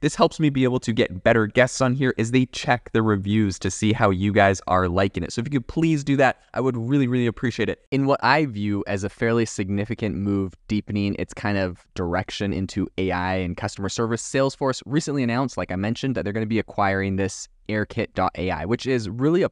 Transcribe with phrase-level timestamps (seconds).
[0.00, 3.02] This helps me be able to get better guests on here as they check the
[3.02, 5.30] reviews to see how you guys are liking it.
[5.30, 7.84] So if you could please do that, I would really, really appreciate it.
[7.90, 12.88] In what I view as a fairly significant move deepening its kind of direction into
[12.96, 16.58] AI and customer service, Salesforce recently announced, like I mentioned, that they're going to be
[16.58, 19.50] acquiring this AirKit.ai, which is really a,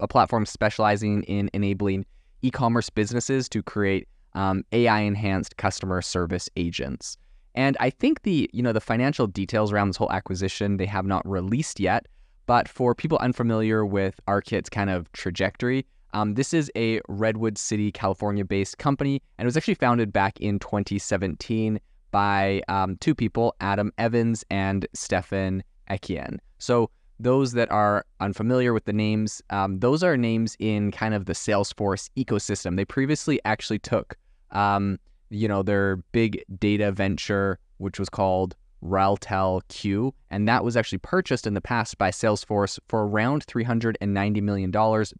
[0.00, 2.06] a platform specializing in enabling
[2.42, 7.18] e-commerce businesses to create um, AI enhanced customer service agents.
[7.56, 11.06] And I think the, you know, the financial details around this whole acquisition they have
[11.06, 12.06] not released yet.
[12.44, 17.90] But for people unfamiliar with AirKit's kind of trajectory, um, this is a Redwood City,
[17.90, 21.80] California-based company, and it was actually founded back in 2017
[22.12, 26.38] by um, two people, Adam Evans and Stephen Ehikian.
[26.58, 31.24] So those that are unfamiliar with the names, um, those are names in kind of
[31.24, 32.76] the Salesforce ecosystem.
[32.76, 34.16] They previously actually took
[34.52, 34.98] um,
[35.30, 41.46] you know, their big data venture, which was called RelateIQ, and that was actually purchased
[41.46, 44.70] in the past by Salesforce for around $390 million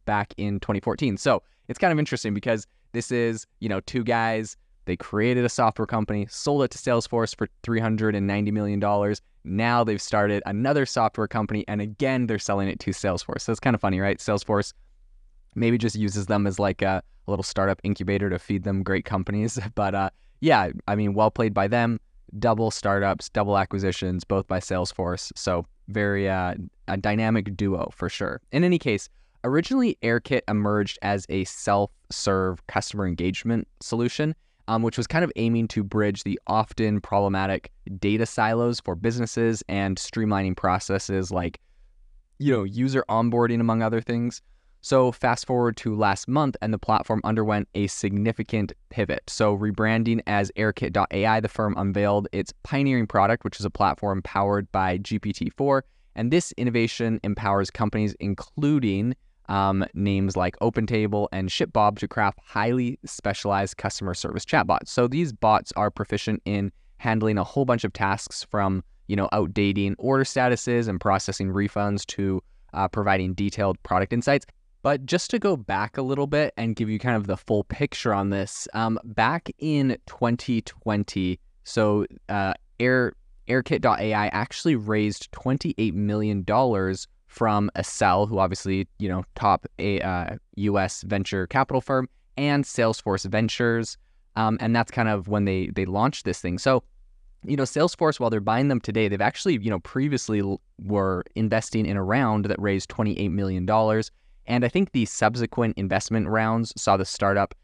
[0.04, 1.16] back in 2014.
[1.16, 5.48] So it's kind of interesting because this is, you know, two guys, they created a
[5.48, 9.14] software company, sold it to Salesforce for $390 million.
[9.44, 13.42] Now they've started another software company, and again, they're selling it to Salesforce.
[13.42, 14.18] So it's kind of funny, right?
[14.18, 14.72] Salesforce
[15.56, 19.04] maybe just uses them as like a, a little startup incubator to feed them great
[19.04, 19.58] companies.
[19.74, 21.98] But uh, yeah, I mean, well played by them.
[22.38, 25.32] Double startups, double acquisitions, both by Salesforce.
[25.36, 26.54] So very uh,
[26.88, 28.40] a dynamic duo for sure.
[28.52, 29.08] In any case,
[29.44, 34.34] originally AirKit emerged as a self-serve customer engagement solution,
[34.68, 39.62] um, which was kind of aiming to bridge the often problematic data silos for businesses
[39.68, 41.60] and streamlining processes like,
[42.38, 44.42] you know, user onboarding among other things.
[44.86, 49.24] So, fast forward to last month, and the platform underwent a significant pivot.
[49.26, 54.70] So, rebranding as AirKit.ai, the firm unveiled its pioneering product, which is a platform powered
[54.70, 55.84] by GPT 4.
[56.14, 59.16] And this innovation empowers companies, including
[59.48, 64.86] um, names like OpenTable and ShipBob, to craft highly specialized customer service chatbots.
[64.86, 69.28] So, these bots are proficient in handling a whole bunch of tasks from you know,
[69.32, 72.40] outdating order statuses and processing refunds to
[72.72, 74.46] uh, providing detailed product insights.
[74.86, 77.64] But just to go back a little bit and give you kind of the full
[77.64, 83.14] picture on this, um, back in 2020, so uh, Air
[83.48, 86.44] AirKit.ai actually raised $28 million
[87.26, 93.26] from Accel, who obviously, you know, top a uh, US venture capital firm, and Salesforce
[93.28, 93.98] Ventures.
[94.36, 96.58] Um, and that's kind of when they they launched this thing.
[96.58, 96.84] So,
[97.44, 100.42] you know, Salesforce, while they're buying them today, they've actually, you know, previously
[100.84, 103.66] were investing in a round that raised $28 million.
[104.46, 107.54] And I think the subsequent investment rounds saw the startup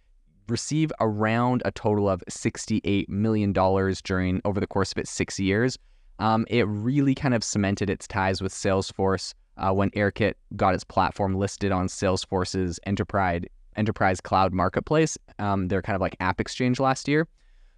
[0.49, 5.79] receive around a total of $68 million during over the course of its six years.
[6.19, 10.85] Um, it really kind of cemented its ties with Salesforce uh, when AirKit got its
[10.85, 13.43] platform listed on Salesforce's enterprise
[13.77, 15.17] enterprise cloud marketplace.
[15.39, 17.27] Um, their kind of like app exchange last year.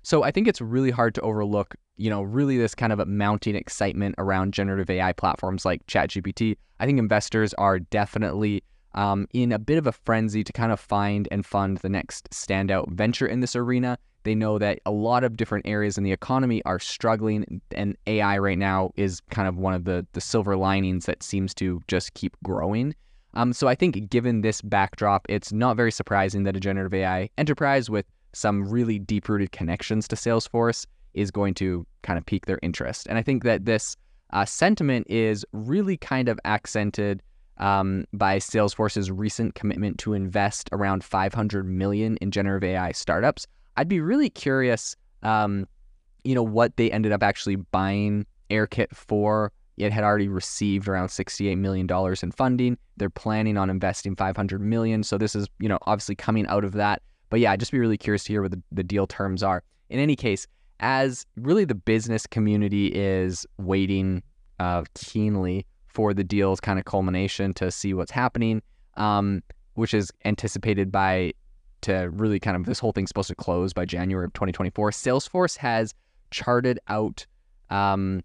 [0.02, 3.54] So I think it's really hard to overlook, you know, really this kind of mounting
[3.54, 6.56] excitement around generative AI platforms like ChatGPT.
[6.80, 8.62] I think investors are definitely
[8.94, 12.28] um, in a bit of a frenzy to kind of find and fund the next
[12.30, 13.98] standout venture in this arena.
[14.22, 18.38] They know that a lot of different areas in the economy are struggling, and AI
[18.38, 22.14] right now is kind of one of the, the silver linings that seems to just
[22.14, 22.94] keep growing.
[23.34, 27.28] Um, so I think given this backdrop, it's not very surprising that a generative AI
[27.36, 32.46] enterprise with some really deep rooted connections to Salesforce is going to kind of pique
[32.46, 33.06] their interest.
[33.08, 33.96] And I think that this
[34.32, 37.22] uh, sentiment is really kind of accented
[37.58, 43.46] um, by Salesforce's recent commitment to invest around 500 million in generative AI startups.
[43.76, 45.66] I'd be really curious, um,
[46.24, 49.52] you know, what they ended up actually buying AirKit for.
[49.76, 52.78] It had already received around 68 million dollars in funding.
[52.96, 55.02] They're planning on investing 500 million.
[55.02, 57.02] So this is, you know, obviously coming out of that.
[57.30, 59.64] But yeah, I'd just be really curious to hear what the, the deal terms are.
[59.90, 60.46] In any case,
[60.80, 64.22] as really the business community is waiting
[64.60, 68.60] uh, keenly for the deal's kind of culmination to see what's happening,
[68.96, 69.42] um,
[69.74, 71.32] which is anticipated by
[71.82, 74.90] to really kind of this whole thing's supposed to close by January of 2024.
[74.90, 75.94] Salesforce has
[76.30, 77.26] charted out
[77.70, 78.22] um,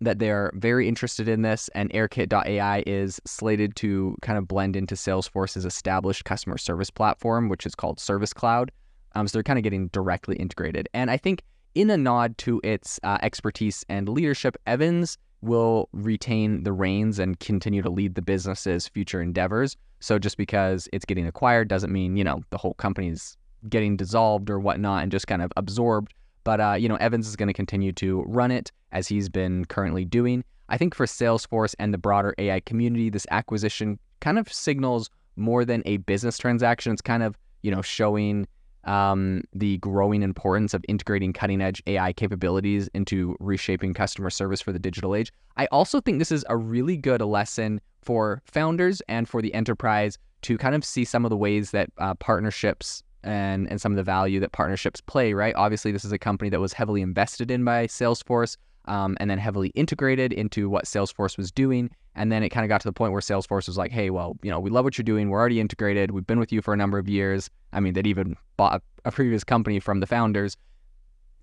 [0.00, 4.94] that they're very interested in this, and AirKit.ai is slated to kind of blend into
[4.94, 8.72] Salesforce's established customer service platform, which is called Service Cloud.
[9.14, 10.88] Um, so they're kind of getting directly integrated.
[10.92, 11.42] And I think
[11.74, 17.38] in a nod to its uh, expertise and leadership, Evans will retain the reins and
[17.40, 19.76] continue to lead the business's future endeavors.
[20.00, 23.36] So just because it's getting acquired doesn't mean, you know, the whole company's
[23.68, 26.12] getting dissolved or whatnot and just kind of absorbed.
[26.44, 29.66] But, uh, you know, Evans is going to continue to run it as he's been
[29.66, 30.42] currently doing.
[30.68, 35.64] I think for Salesforce and the broader AI community, this acquisition kind of signals more
[35.64, 36.92] than a business transaction.
[36.92, 38.46] It's kind of, you know, showing
[38.84, 44.72] um, the growing importance of integrating cutting edge AI capabilities into reshaping customer service for
[44.72, 45.32] the digital age.
[45.56, 50.18] I also think this is a really good lesson for founders and for the enterprise
[50.42, 53.96] to kind of see some of the ways that uh, partnerships and, and some of
[53.96, 55.54] the value that partnerships play, right?
[55.54, 58.56] Obviously, this is a company that was heavily invested in by Salesforce
[58.86, 61.90] um, and then heavily integrated into what Salesforce was doing.
[62.14, 64.36] And then it kind of got to the point where Salesforce was like, hey, well,
[64.42, 65.30] you know, we love what you're doing.
[65.30, 66.10] We're already integrated.
[66.10, 67.48] We've been with you for a number of years.
[67.72, 70.56] I mean, they'd even bought a previous company from the founders.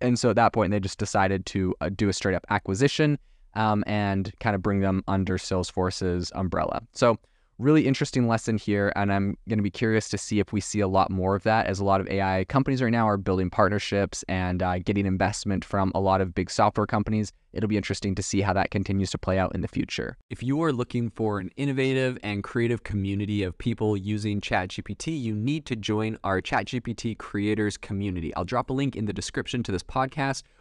[0.01, 3.17] And so at that point, they just decided to uh, do a straight up acquisition
[3.55, 6.81] um, and kind of bring them under Salesforce's umbrella.
[6.93, 7.17] So
[7.59, 8.91] really interesting lesson here.
[8.95, 11.43] And I'm going to be curious to see if we see a lot more of
[11.43, 15.05] that as a lot of AI companies right now are building partnerships and uh, getting
[15.05, 17.31] investment from a lot of big software companies.
[17.53, 20.15] It'll be interesting to see how that continues to play out in the future.
[20.29, 25.33] If you are looking for an innovative and creative community of people using ChatGPT, you
[25.33, 28.35] need to join our ChatGPT creators community.
[28.35, 30.43] I'll drop a link in the description to this podcast.